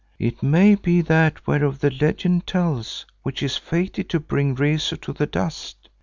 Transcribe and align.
It 0.17 0.41
may 0.41 0.73
be 0.73 1.01
that 1.01 1.45
whereof 1.45 1.77
the 1.77 1.91
legend 1.91 2.47
tells 2.47 3.05
which 3.21 3.43
is 3.43 3.57
fated 3.57 4.09
to 4.09 4.19
bring 4.19 4.55
Rezu 4.55 4.97
to 4.97 5.13
the 5.13 5.27
dust. 5.27 5.89